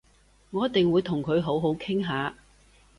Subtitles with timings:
[0.49, 2.33] 我一定會同佢好好傾下